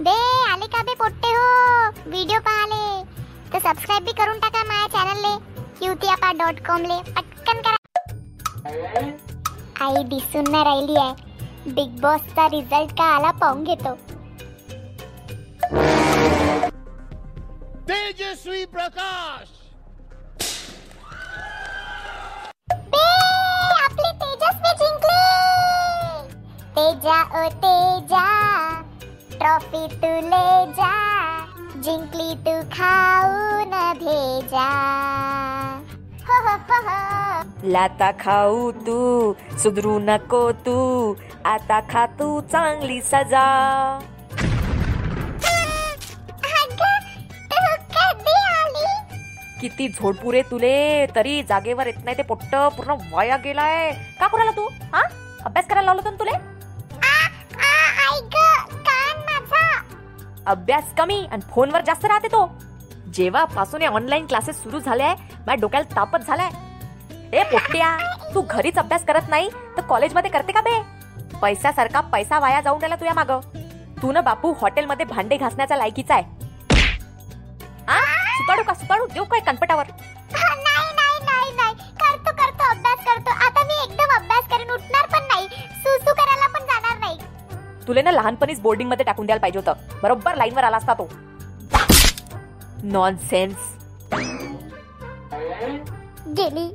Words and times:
बे 0.00 0.12
आले 0.52 0.66
का 0.66 0.82
बे 0.82 0.94
पोट्टे 1.00 1.28
हो। 1.30 2.10
व्हिडिओ 2.10 2.38
पाहाले 2.46 3.02
तर 3.52 3.58
सबस्क्राईब 3.58 4.04
बी 4.04 4.12
करून 4.20 4.38
टाका 4.40 4.62
माझ्या 4.68 4.86
चॅनलले 4.94 5.36
क्यूतियापा 5.78 6.30
डॉट 6.38 6.58
कॉम 6.66 6.82
ले। 6.82 6.96
पटकन 7.10 7.60
करा। 7.66 7.76
आई 9.86 10.02
दिसून 10.04 10.50
नाही 10.50 10.64
राहिली 10.64 10.96
आहे। 11.00 11.72
बिग 11.74 12.00
बॉसचा 12.00 12.46
रिझल्ट 12.46 12.92
का 12.98 13.04
आला 13.16 13.30
पाहून 13.40 13.64
घेतो। 13.64 13.94
तेजस्वी 17.88 18.64
प्रकाश! 18.66 19.48
आपली 23.84 24.10
तेजस्वी 24.22 24.72
जिंकली! 24.82 25.22
तेजा 26.76 27.22
ओ 27.22 27.48
तेजा। 27.64 28.43
ट्रॉफी 29.54 29.88
तू 29.88 30.08
ले 30.28 30.46
जा 30.76 30.92
जिंकली 31.82 32.34
तू 32.46 32.52
खाऊन 32.68 33.74
भेजा. 33.98 34.64
हो 36.28 36.38
हो 36.46 36.54
हो 36.70 36.78
हो. 36.88 37.42
लाता 37.70 38.10
खाऊ 38.12 38.70
तू 38.86 38.96
सुधरू 39.62 39.98
नको 39.98 40.40
तू 40.66 40.74
आता 41.46 41.80
खा 41.80 42.06
तू 42.06 42.40
चांगली 42.40 43.00
सजा. 43.00 43.44
किती 49.60 49.88
झोडपुरे 49.88 50.42
तुले 50.42 51.06
तरी 51.06 51.42
जागेवर 51.42 51.86
येत 51.86 52.04
नाही 52.04 52.16
ते 52.16 52.22
पोट्ट 52.22 52.54
पूर्ण 52.76 52.96
वाया 53.12 53.36
गेलाय. 53.44 53.90
का 54.20 54.26
करायला 54.26 54.50
तू? 54.50 54.68
हा? 54.94 55.02
अभ्यास 55.44 55.66
करायला 55.68 55.92
लावलं 55.92 56.18
तुले? 56.18 56.53
अभ्यास 60.46 60.84
कमी 60.98 61.26
आणि 61.32 61.42
फोनवर 61.50 61.80
जास्त 61.80 62.04
राहते 62.04 62.28
तो. 62.28 62.46
जेव्हापासून 63.14 63.80
हे 63.80 63.86
ऑनलाईन 63.86 64.26
क्लासेस 64.26 64.62
सुरू 64.62 64.78
झाले 64.78 65.08
माझ्या 65.08 65.54
डोक्याला 65.54 65.96
तापच 65.96 66.26
झालाय. 66.26 66.50
ए 67.32 67.42
पोट्ट्या 67.42 67.96
तू 68.34 68.42
घरीच 68.50 68.78
अभ्यास 68.78 69.04
करत 69.04 69.28
नाही 69.28 69.48
तर 69.76 69.82
कॉलेजमध्ये 69.82 70.30
करते 70.30 70.52
का 70.52 70.60
बे? 70.60 70.80
पैशासारखा 71.42 72.00
पैसा 72.00 72.38
वाया 72.38 72.60
जाऊन 72.60 72.80
राहिला 72.80 72.96
तुझ्या 72.96 73.14
माग. 73.14 73.30
तू 74.02 74.12
ना 74.12 74.20
बापू 74.20 74.52
हॉटेलमध्ये 74.60 75.06
भांडे 75.06 75.36
घासण्याचा 75.36 75.76
लायकीचा 75.76 76.14
आहे. 76.14 76.24
आ? 77.88 77.98
सुताडू 78.36 78.62
का 78.62 78.74
सुताडू? 78.74 79.06
देऊ 79.06 79.24
काय 79.24 79.40
कनपटावर? 79.40 79.84
तुले 87.86 88.02
ना 88.02 88.10
लहानपणीच 88.10 88.60
बोर्डिंगमध्ये 88.60 89.04
टाकून 89.04 89.26
द्यायला 89.26 89.40
पाहिजे 89.40 89.58
होतं. 89.58 89.72
बरोबर 90.02 90.34
लाईनवर 90.34 90.64
आला 90.64 90.76
असता 90.76 90.94
तो. 90.94 91.08
नॉनसेन्स 92.82 93.56
गेली. 96.38 96.74